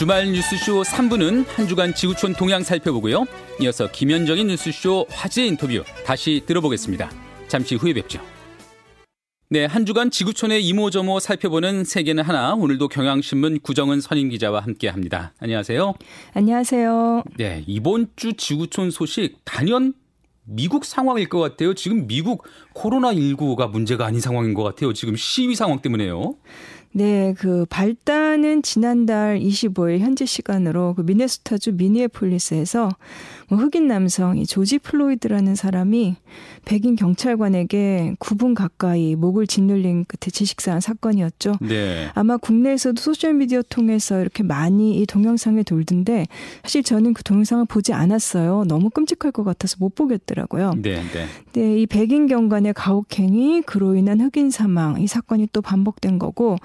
[0.00, 3.26] 주말 뉴스쇼 3부는 한 주간 지구촌 동향 살펴보고요.
[3.60, 7.10] 이어서 김현정의 뉴스쇼 화제 인터뷰 다시 들어보겠습니다.
[7.48, 8.18] 잠시 후에 뵙죠.
[9.50, 12.54] 네, 한 주간 지구촌의 이모저모 살펴보는 세계는 하나.
[12.54, 15.34] 오늘도 경향신문 구정은 선임 기자와 함께 합니다.
[15.38, 15.92] 안녕하세요.
[16.32, 17.24] 안녕하세요.
[17.36, 19.92] 네, 이번 주 지구촌 소식 단연
[20.44, 21.74] 미국 상황일 것 같아요.
[21.74, 24.94] 지금 미국 코로나19가 문제가 아닌 상황인 것 같아요.
[24.94, 26.36] 지금 시위 상황 때문에요.
[26.92, 32.90] 네, 그 발단은 지난달 25일 현지 시간으로 그 미네소타주 미니애폴리스에서 뭐
[33.58, 36.16] 흑인 남성 이 조지 플로이드라는 사람이
[36.64, 41.54] 백인 경찰관에게 9분 가까이 목을 짓눌린 끝에 질식사한 사건이었죠.
[41.60, 42.10] 네.
[42.14, 46.26] 아마 국내에서도 소셜 미디어 통해서 이렇게 많이 이 동영상이 돌던데
[46.62, 48.64] 사실 저는 그 동영상을 보지 않았어요.
[48.68, 50.74] 너무 끔찍할 것 같아서 못 보겠더라고요.
[50.76, 51.26] 네, 네.
[51.52, 56.56] 네, 이 백인 경관의 가혹행위 그로 인한 흑인 사망 이 사건이 또 반복된 거고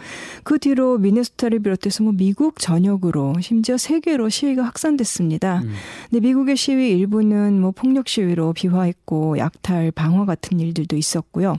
[0.43, 5.61] 그 뒤로 미네소타를 비롯해서 뭐 미국 전역으로 심지어 세계로 시위가 확산됐습니다.
[5.63, 5.73] 음.
[6.09, 11.57] 근데 미국의 시위 일부는 뭐 폭력 시위로 비화했고 약탈, 방화 같은 일들도 있었고요.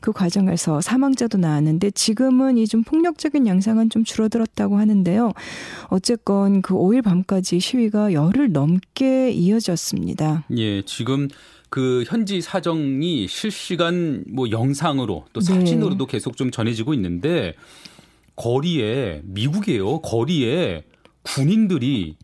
[0.00, 5.32] 그 과정에서 사망자도 나왔는데 지금은 이 좀 폭력적인 양상은 좀 줄어들었다고 하는데요.
[5.88, 10.44] 어쨌건 그 5일 밤까지 시위가 열흘 넘게 이어졌습니다.
[10.56, 11.28] 예, 지금
[11.70, 16.12] 그 현지 사정이 실시간 뭐 영상으로 또 사진으로도 네.
[16.12, 17.54] 계속 좀 전해지고 있는데
[18.36, 20.00] 거리에 미국이에요.
[20.00, 20.84] 거리에
[21.22, 22.16] 군인들이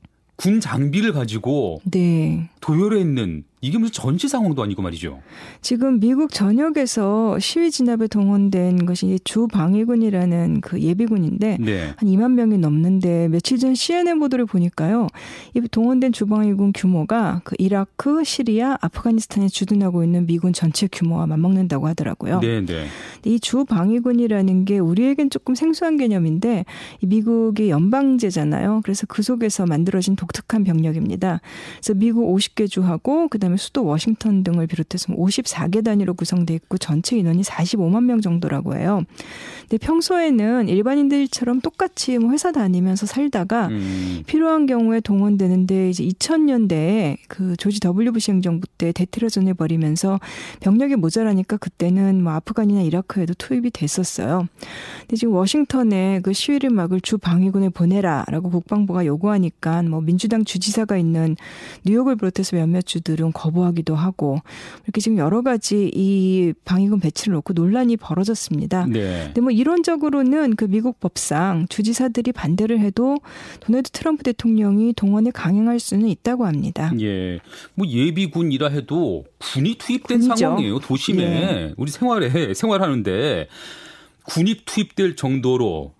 [0.42, 2.48] 군 장비를 가지고 네.
[2.62, 5.20] 도열해 있는 이게 무슨 전시 상황도 아니고 말이죠.
[5.60, 11.94] 지금 미국 전역에서 시위 진압에 동원된 것이 주 방위군이라는 그 예비군인데 네.
[11.96, 15.06] 한 2만 명이 넘는데 며칠 전 CNN 보도를 보니까요.
[15.54, 22.40] 이 동원된 주방위군 규모가 그 이라크, 시리아, 아프가니스탄에 주둔하고 있는 미군 전체 규모와 맞먹는다고 하더라고요.
[22.40, 22.86] 네, 네.
[23.24, 26.64] 이 주방위군이라는 게 우리에겐 조금 생소한 개념인데
[27.00, 28.80] 이 미국이 연방제잖아요.
[28.82, 31.40] 그래서 그 속에서 만들어진 독특한 병력입니다.
[31.76, 37.16] 그래서 미국 50개 주하고 그다음에 그다음에 수도 워싱턴 등을 비롯해서 54개 단위로 구성돼 있고 전체
[37.16, 39.02] 인원이 45만 명 정도라고 해요.
[39.62, 44.22] 근데 평소에는 일반인들처럼 똑같이 뭐 회사 다니면서 살다가 음.
[44.26, 50.18] 필요한 경우에 동원되는데 이제 2000년대에 그 조지 W 부시 행정부 때 대테러전을 벌이면서
[50.60, 54.48] 병력이 모자라니까 그때는 뭐 아프간이나 이라크에도 투입이 됐었어요.
[55.00, 61.36] 근데 지금 워싱턴에 그 시위를 막을 주 방위군을 보내라라고 국방부가 요구하니까 뭐 민주당 주지사가 있는
[61.84, 64.40] 뉴욕을 비롯해 서 몇몇 주들은 거부하기도 하고
[64.84, 68.86] 이렇게 지금 여러 가지 이 방위군 배치를 놓고 논란이 벌어졌습니다.
[68.86, 69.24] 네.
[69.26, 73.18] 근데 뭐 이론적으로는 그 미국 법상 주지사들이 반대를 해도
[73.60, 76.92] 도널드 트럼프 대통령이 동원에 강행할 수는 있다고 합니다.
[77.00, 77.40] 예.
[77.74, 80.36] 뭐 예비군이라 해도 군이 투입된 군이죠.
[80.36, 80.78] 상황이에요.
[80.80, 81.74] 도심에 예.
[81.76, 83.48] 우리 생활에 생활하는데
[84.24, 85.92] 군이 투입될 정도로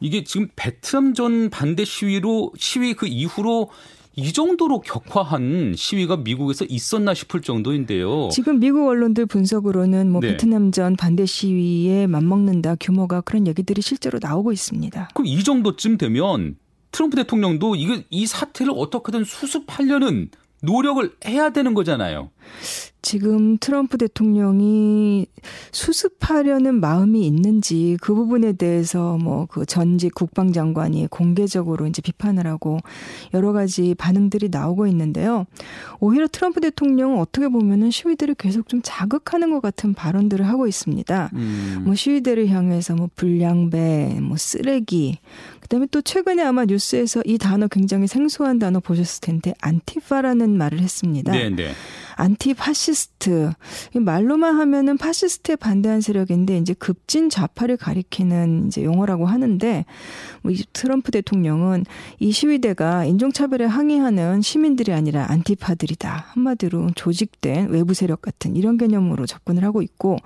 [0.00, 3.70] 이게 지금 베트남 전 반대 시위로 시위 그 이후로
[4.16, 8.28] 이 정도로 격화한 시위가 미국에서 있었나 싶을 정도인데요.
[8.32, 10.32] 지금 미국 언론들 분석으로는 뭐 네.
[10.32, 15.10] 베트남전 반대 시위에 맞먹는다 규모가 그런 얘기들이 실제로 나오고 있습니다.
[15.14, 16.56] 그럼 이 정도쯤 되면
[16.92, 20.30] 트럼프 대통령도 이거 이 사태를 어떻게든 수습하려는
[20.62, 22.30] 노력을 해야 되는 거잖아요.
[23.02, 25.26] 지금 트럼프 대통령이
[25.72, 32.78] 수습하려는 마음이 있는지 그 부분에 대해서 뭐 그 전직 국방장관이 공개적으로 이제 비판을 하고
[33.34, 35.46] 여러 가지 반응들이 나오고 있는데요.
[35.98, 41.30] 오히려 트럼프 대통령은 어떻게 보면은 시위대를 계속 좀 자극하는 것 같은 발언들을 하고 있습니다.
[41.34, 41.82] 음.
[41.84, 45.18] 뭐 시위대를 향해서 뭐 불량배, 뭐 쓰레기,
[45.60, 51.32] 그다음에 또 최근에 아마 뉴스에서 이 단어 굉장히 생소한 단어 보셨을 텐데 안티파라는 말을 했습니다.
[51.32, 51.70] 네, 네.
[52.30, 53.52] 안티파시스트.
[53.94, 59.84] 말로만 하면은 파시스트에 반대한 세력인데 이제 급진 좌파를 가리키는 이제 용어라고 하는데
[60.42, 61.84] 뭐 트럼프 대통령은
[62.20, 66.26] 이 시위대가 인종차별에 항의하는 시민들이 아니라 안티파들이다.
[66.28, 70.16] 한마디로 조직된 외부 세력 같은 이런 개념으로 접근을 하고 있고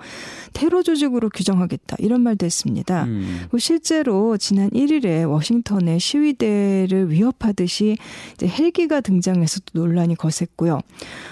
[0.53, 1.97] 테러 조직으로 규정하겠다.
[1.99, 3.05] 이런 말도 했습니다.
[3.05, 3.47] 음.
[3.57, 7.97] 실제로 지난 1일에 워싱턴에 시위대를 위협하듯이
[8.33, 10.79] 이제 헬기가 등장해서 도 논란이 거셌고요.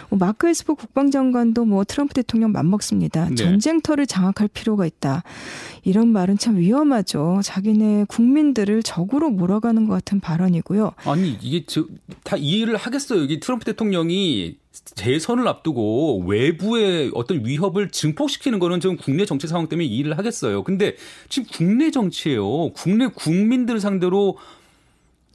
[0.09, 3.29] 뭐 마크 에스 퍼 국방장관도 뭐 트럼프 대통령 맞먹습니다.
[3.29, 3.35] 네.
[3.35, 5.23] 전쟁터를 장악할 필요가 있다.
[5.83, 7.41] 이런 말은 참 위험하죠.
[7.43, 10.93] 자기네 국민들을 적으로 몰아가는 것 같은 발언이고요.
[11.05, 11.85] 아니 이게 저,
[12.23, 13.23] 다 이해를 하겠어요.
[13.23, 14.57] 이게 트럼프 대통령이
[14.95, 20.63] 재선을 앞두고 외부의 어떤 위협을 증폭시키는 거는 좀 국내 정치 상황 때문에 이해를 하겠어요.
[20.63, 20.95] 근데
[21.29, 22.71] 지금 국내 정치예요.
[22.73, 24.37] 국내 국민들 상대로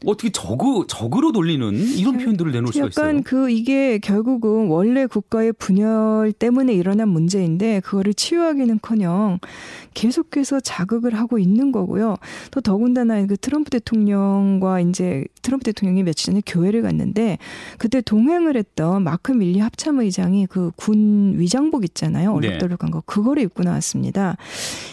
[0.07, 3.07] 어떻게 적으, 적으로 돌리는 이런 표현들을 내놓을 수가 있어요?
[3.09, 9.41] 약간 그 이게 결국은 원래 국가의 분열 때문에 일어난 문제인데 그거를 치유하기는커녕
[9.95, 12.17] 계속해서 자극을 하고 있는 거고요.
[12.53, 17.39] 또 더군다나 그 트럼프 대통령과 이제 트럼프 대통령이 며칠 전에 교회를 갔는데
[17.79, 22.33] 그때 동행을 했던 마크 밀리 합참 의장이 그 군 위장복 있잖아요.
[22.35, 24.37] 얼룩덜룩한 거 그거를 입고 나왔습니다.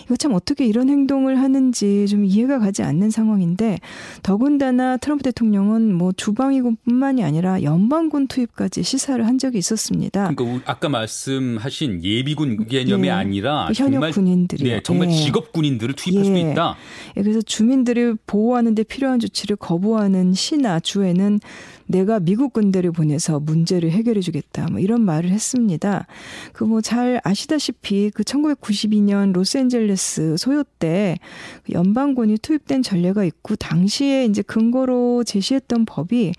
[0.06, 3.80] 이거 참 어떻게 이런 행동을 하는지 좀 이해가 가지 않는 상황인데
[4.24, 10.34] 더군다나 트럼프 대통령은 뭐 주방위군뿐만이 아니라 연방군 투입까지 시사를 한 적이 있었습니다.
[10.36, 13.12] 그러니까 아까 말씀하신 예비군 개념이 예.
[13.12, 15.14] 아니라 현역 정말, 군인들이 네, 정말 예.
[15.14, 16.26] 직업 군인들을 투입할 예.
[16.26, 16.76] 수도 있다.
[17.18, 21.40] 예, 그래서 주민들을 보호하는 데 필요한 조치를 거부하는 시나 주에는
[21.88, 24.68] 내가 미국 군대를 보내서 문제를 해결해 주겠다.
[24.72, 26.08] 뭐 이런 말을 했습니다.
[26.54, 34.42] 그 뭐 잘 아시다시피 그 1992년 로스앤젤레스 소요 때그 연방군이 투입된 전례가 있고 당시에 이제
[34.42, 36.34] 근거로 제시했던 법이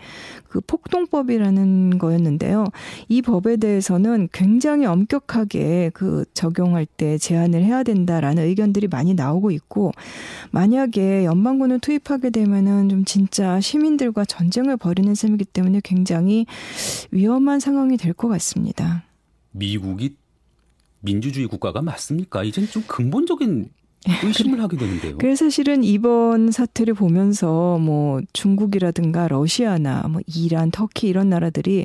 [0.48, 2.64] 그 폭동법이라는 거였는데요.
[3.08, 9.92] 이 법에 대해서는 굉장히 엄격하게 그 적용할 때 제한을 해야 된다라는 의견들이 많이 나오고 있고
[10.50, 16.46] 만약에 연방군을 투입하게 되면은 좀 진짜 시민들과 전쟁을 벌이는 셈 이기 때문에 굉장히
[17.10, 19.04] 위험한 상황이 될 것 같습니다.
[19.52, 20.16] 미국이
[21.00, 22.42] 민주주의 국가가 맞습니까?
[22.44, 23.68] 이젠 좀 근본적인
[24.24, 25.18] 의심을 하게 되는데요.
[25.18, 31.84] 그래서 사실은 이번 사태를 보면서 뭐 중국이라든가 러시아나 뭐 이란, 터키 이런 나라들이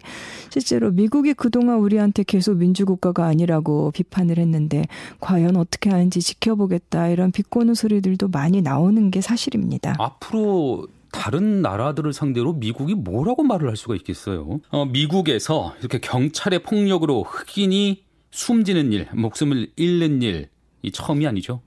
[0.49, 4.85] 실제로 미국이 그동안 우리한테 계속 민주국가가 아니라고 비판을 했는데
[5.19, 9.95] 과연 어떻게 하는지 지켜보겠다 이런 비꼬는 소리들도 많이 나오는 게 사실입니다.
[9.99, 10.87] 앞으로
[11.21, 14.59] 다른 나라들을 상대로 미국이 뭐라고 말을 할 수가 있겠어요?
[14.69, 20.49] 어, 미국에서 이렇게 경찰의 폭력으로 흑인이 숨지는 일, 목숨을 잃는 일,
[20.81, 21.61] 이 처음이 아니죠.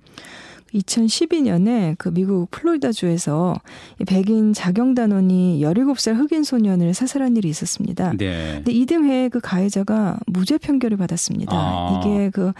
[0.74, 3.54] 2012년에 그 미국 플로리다주에서
[4.08, 8.14] 백인 자경단원이 17살 흑인 소년을 사살한 일이 있었습니다.
[8.16, 8.54] 네.
[8.56, 11.52] 근데 이 등의 그 가해자가 무죄 판결을 받았습니다.
[11.54, 12.00] 아.
[12.00, 12.52] 이게 그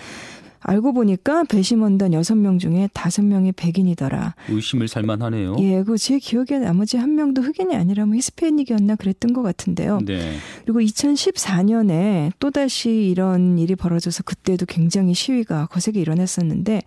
[0.65, 4.35] 알고 보니까 배심원단 6명 중에 5명이 백인이더라.
[4.49, 5.57] 의심을 살만하네요.
[5.61, 10.01] 예, 그 제 기억에 나머지 한 명도 흑인이 아니라 뭐 히스패닉이었나 그랬던 것 같은데요.
[10.05, 10.35] 네.
[10.67, 16.83] 그리고 2014년에 또다시 이런 일이 벌어져서 그때도 굉장히 시위가 거세게 일어났었는데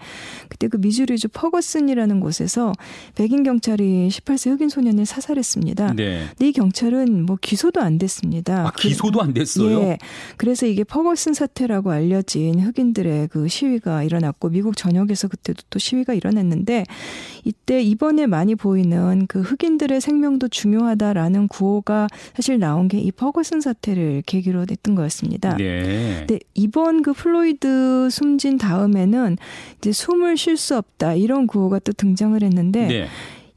[0.50, 2.73] 그때 그 미주리주 퍼거슨이라는 곳에서
[3.15, 5.94] 백인 경찰이 18세 흑인 소년을 사살했습니다.
[5.94, 6.25] 네.
[6.30, 8.68] 근데 이 경찰은 뭐 기소도 안 됐습니다.
[8.68, 9.80] 아, 기소도 안 됐어요?
[9.81, 9.97] 예.
[10.38, 16.13] 그래서 이게 퍼거슨 사태라고 알려진 흑인들의 그 시위 시위가 일어났고 미국 전역에서 그때도 또 시위가
[16.13, 16.83] 일어났는데
[17.43, 24.23] 이때 이번에 많이 보이는 그 흑인들의 생명도 중요하다라는 구호가 사실 나온 게 이 퍼거슨 사태를
[24.25, 25.55] 계기로 됐던 거였습니다.
[25.55, 26.17] 네.
[26.19, 29.37] 근데 이번 그 플로이드 숨진 다음에는
[29.77, 33.07] 이제 숨을 쉴 수 없다 이런 구호가 또 등장을 했는데 네.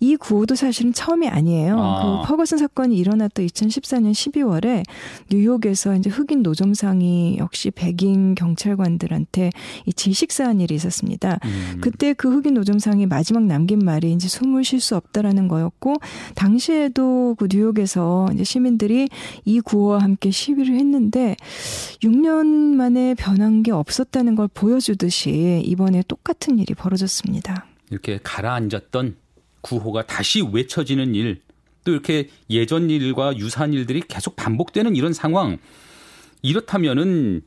[0.01, 1.79] 이 구호도 사실은 처음이 아니에요.
[1.79, 2.23] 아.
[2.23, 4.83] 그 퍼거슨 사건이 일어났던 2014년 12월에
[5.31, 9.51] 뉴욕에서 이제 흑인 노점상이 역시 백인 경찰관들한테
[9.85, 11.39] 이 질식사한 일이 있었습니다.
[11.45, 11.79] 음.
[11.81, 15.97] 그때 그 흑인 노점상이 마지막 남긴 말이 이제 숨을 쉴 수 없다라는 거였고
[16.35, 19.09] 당시에도 그 뉴욕에서 이제 시민들이
[19.45, 21.37] 이 구호와 함께 시위를 했는데
[22.03, 27.67] 6년 만에 변한 게 없었다는 걸 보여주듯이 이번에 똑같은 일이 벌어졌습니다.
[27.91, 29.17] 이렇게 가라앉았던
[29.61, 31.41] 구호가 다시 외쳐지는 일,
[31.85, 35.59] 또 이렇게 예전 일과 유사한 일들이 계속 반복되는 이런 상황,
[36.43, 37.43] 이렇다면은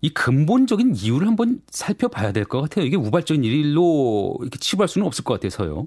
[0.00, 2.84] 이 근본적인 이유를 한번 살펴봐야 될 것 같아요.
[2.84, 5.86] 이게 우발적인 일로 이렇게 치부할 수는 없을 것 같아서요.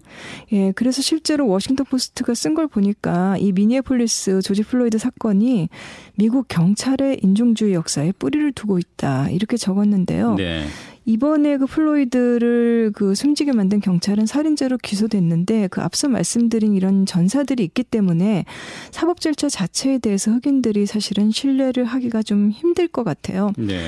[0.53, 5.69] 예, 그래서 실제로 워싱턴 포스트가 쓴 걸 보니까 이 미니애폴리스 조지 플로이드 사건이
[6.15, 10.33] 미국 경찰의 인종주의 역사에 뿌리를 두고 있다 이렇게 적었는데요.
[10.33, 10.65] 네.
[11.07, 17.83] 이번에 그 플로이드를 그 숨지게 만든 경찰은 살인죄로 기소됐는데 그 앞서 말씀드린 이런 전사들이 있기
[17.83, 18.43] 때문에
[18.91, 23.53] 사법 절차 자체에 대해서 흑인들이 사실은 신뢰를 하기가 좀 힘들 것 같아요.
[23.57, 23.79] 네.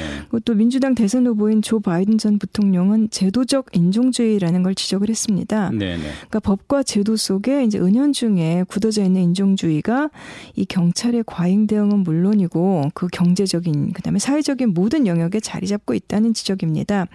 [0.46, 5.72] 또 민주당 대선 후보인 조 바이든 전 부통령은 제도적 인종주의라는 걸 지적을 했습니다.
[5.72, 6.04] 네, 네.
[6.30, 10.10] 그러니까 법과 제도 속에 이제 은연중에 굳어져 있는 인종주의가
[10.56, 17.09] 이 경찰의 과잉 대응은 물론이고 그 경제적인 그다음에 사회적인 모든 영역에 자리 잡고 있다는 지적입니다.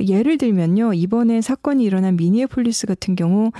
[0.00, 0.94] 예를 들면요.
[0.94, 3.52] 이번에 사건이 일어난 미니애폴리스 같은 경우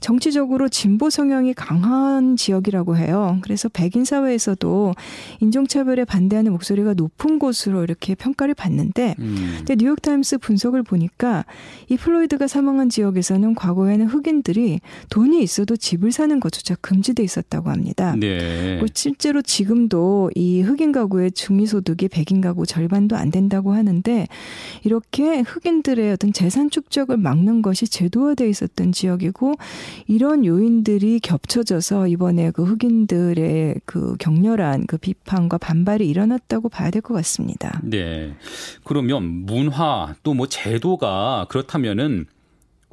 [0.00, 3.38] 정치적으로 진보 성향이 강한 지역이라고 해요.
[3.42, 4.94] 그래서 백인 사회에서도
[5.40, 9.54] 인종차별에 반대하는 목소리가 높은 곳으로 이렇게 평가를 받는데 음.
[9.58, 11.44] 근데 뉴욕타임스 분석을 보니까
[11.88, 14.80] 이 플로이드가 사망한 지역에서는 과거에는 흑인들이
[15.10, 18.14] 돈이 있어도 집을 사는 것조차 금지돼 있었다고 합니다.
[18.18, 18.80] 네.
[18.94, 24.26] 실제로 지금도 이 흑인 가구의 중위소득이 백인 가구 절반도 안 된다고 하는데
[24.84, 29.54] 이렇기 때문에 흑인들의 어떤 재산 축적을 막는 것이 제도화돼 있었던 지역이고
[30.06, 37.14] 이런 요인들이 겹쳐져서 이번에 그 흑인들의 그 격렬한 그 비판과 반발이 일어났다고 봐야 될 것
[37.14, 37.80] 같습니다.
[37.82, 38.34] 네.
[38.84, 42.24] 그러면 문화 또 뭐 제도가 그렇다면은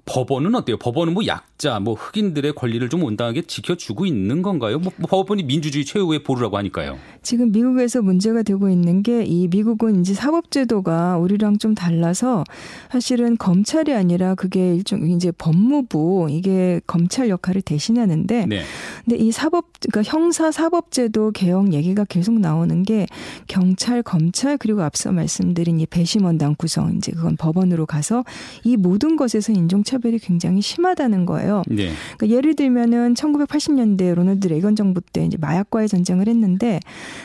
[0.10, 0.78] 법원은 어때요?
[0.78, 4.80] 법원은 뭐 약자, 뭐 흑인들의 권리를 좀 온당하게 지켜주고 있는 건가요?
[4.80, 6.98] 뭐 법원이 민주주의 최후의 보루라고 하니까요.
[7.22, 12.44] 지금 미국에서 문제가 되고 있는 게 이 미국은 이제 사법제도가 우리랑 좀 달라서
[12.92, 18.64] 사실은 검찰이 아니라 그게 일종 이제 법무부 이게 검찰 역할을 대신하는데 네.
[19.06, 23.06] 근데 이 사법 그러니까 형사 사법제도 개혁 얘기가 계속 나오는 게
[23.48, 28.24] 경찰, 검찰 그리고 앞서 말씀드린 이 배심원당 구성 이제 그건 법원으로 가서
[28.64, 31.64] 이 모든 것에서 인종차 별이 굉장히 심하다는 거예요.
[31.68, 31.92] 네.
[32.18, 36.80] 그러니까 예를 들면은 1980년대 로널드 레이건 정부 때 이제 마약과의 전쟁을 했는데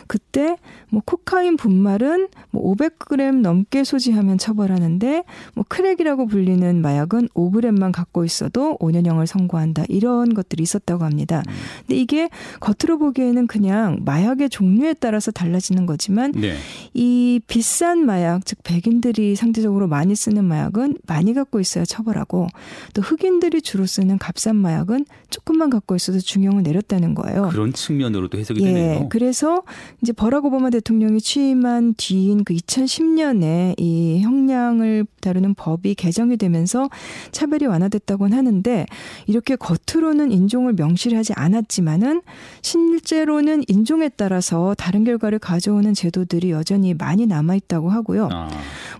[0.07, 0.57] 그때
[0.91, 8.79] 뭐 코카인 분말은 뭐 500g 넘게 소지하면 처벌하는데 뭐 crack이라고 불리는 마약은 5g만 갖고 있어도
[8.79, 9.85] 5년형을 선고한다.
[9.89, 11.43] 이런 것들이 있었다고 합니다.
[11.49, 11.53] 음.
[11.81, 12.29] 근데 이게
[12.61, 16.55] 겉으로 보기에는 그냥 마약의 종류에 따라서 달라지는 거지만 네.
[16.93, 22.47] 이 비싼 마약 즉 백인들이 상대적으로 많이 쓰는 마약은 많이 갖고 있어야 처벌하고
[22.93, 27.49] 또 흑인들이 주로 쓰는 값싼 마약은 조금만 갖고 있어도 중형을 내렸다는 거예요.
[27.51, 29.09] 그런 측면으로도 해석이 예, 되네요.
[29.09, 29.63] 그래서
[30.03, 36.89] 이제 버락 오바마 대통령이 취임한 뒤인 그 2010년에 이 형량을 다루는 법이 개정이 되면서
[37.33, 38.87] 차별이 완화됐다고는 하는데
[39.27, 42.23] 이렇게 겉으로는 인종을 명시하지 않았지만은
[42.63, 48.29] 실제로는 인종에 따라서 다른 결과를 가져오는 제도들이 여전히 많이 남아 있다고 하고요.
[48.31, 48.49] 아.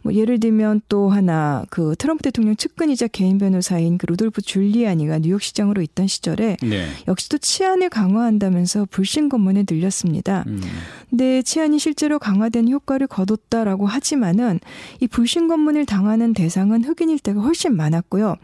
[0.03, 5.19] 뭐 예를 들면 또 하나 그 트럼프 대통령 측근이자 개인 변호 사인 그 루돌프 줄리아니가
[5.21, 6.87] 뉴욕시장으로 있던 시절에 네.
[7.09, 10.45] 역시 또 치안을 강화한다면서 불신 검문에 들렸습니다.
[10.47, 10.61] 음.
[11.11, 14.61] 근데 치안이 실제로 강화된 효과를 거뒀다라고 하지만은
[15.01, 18.37] 이 불신 검문을 당하는 대상은 흑인일 때가 훨씬 많았고요.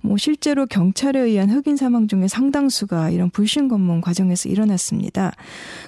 [0.00, 5.32] 뭐 실제로 경찰에 의한 흑인 사망 중에 상당수가 이런 불신 검문 과정에서 일어났습니다.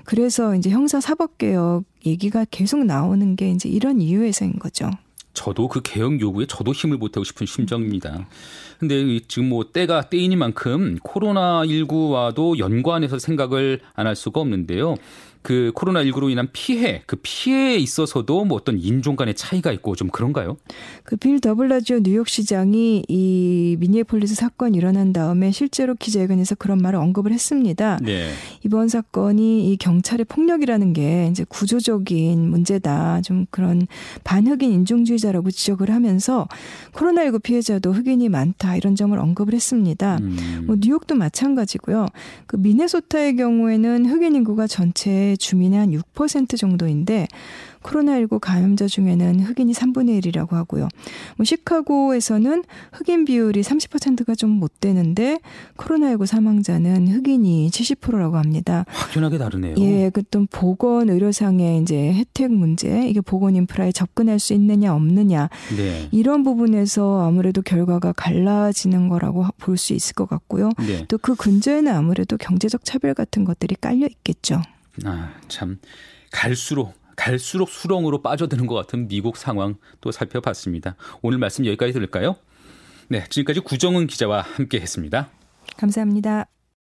[0.04, 4.90] 그래서 이제 형사 사법 개혁 얘기가 계속 나오는 게 이제 이런 이유에서인 거죠.
[5.34, 8.26] 저도 그 개혁 요구에 저도 힘을 보태고 싶은 심정입니다.
[8.80, 14.96] 근데 지금 뭐 때가 때이니만큼 코로나19와도 연관해서 생각을 안 할 수가 없는데요.
[15.42, 20.58] 그 코로나19로 인한 피해, 그 피해에 있어서도 뭐 어떤 인종 간의 차이가 있고 좀 그런가요?
[21.02, 27.98] 그 빌 더블라지오 뉴욕시장이 이 미니애폴리스 사건 일어난 다음에 실제로 기자회견에서 그런 말을 언급을 했습니다.
[28.02, 28.30] 네.
[28.66, 33.22] 이번 사건이 이 경찰의 폭력이라는 게 이제 구조적인 문제다.
[33.22, 33.86] 좀 그런
[34.24, 36.48] 반흑인 인종주의자라고 지적을 하면서
[36.92, 40.18] 코로나19 피해자도 흑인이 많다 이런 점을 언급을 했습니다.
[40.20, 40.64] 음.
[40.66, 42.06] 뭐 뉴욕도 마찬가지고요.
[42.46, 47.26] 그 미네소타의 경우에는 흑인 인구가 전체 주민의 한 6% 정도인데
[47.82, 50.88] 코로나19 감염자 중에는 흑인이 3분의 1이라고 하고요.
[51.36, 55.38] 뭐 시카고에서는 흑인 비율이 30%가 좀 못 되는데
[55.78, 58.84] 코로나19 사망자는 흑인이 70%라고 합니다.
[58.88, 59.76] 확연하게 다르네요.
[59.78, 66.08] 예, 그또 보건 의료상의 이제 혜택 문제, 이게 보건 인프라에 접근할 수 있느냐 없느냐 네.
[66.10, 70.70] 이런 부분에서 아무래도 결과가 갈라지는 거라고 볼 수 있을 것 같고요.
[70.78, 71.06] 네.
[71.06, 74.60] 또그 근저에는 아무래도 경제적 차별 같은 것들이 깔려 있겠죠.
[75.04, 75.78] 아, 참
[76.30, 80.96] 갈수록 갈수록 수렁으로 빠져드는 것 같은 미국 상황 또 살펴봤습니다.
[81.20, 82.36] 오늘 말씀 여기까지 들을까요?
[83.08, 85.28] 네, 지금까지 구정은 기자와 함께했습니다.
[85.76, 86.46] 감사합니다.